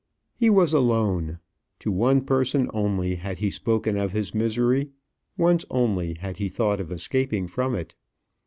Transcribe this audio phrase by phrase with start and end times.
[0.35, 1.37] He was alone;
[1.77, 4.89] to one person only had he spoken of his misery;
[5.37, 7.93] once only had he thought of escaping from it.